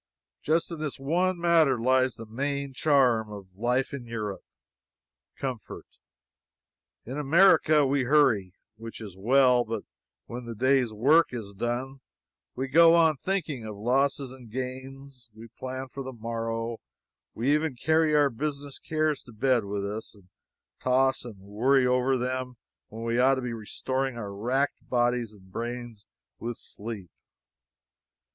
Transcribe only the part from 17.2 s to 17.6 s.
we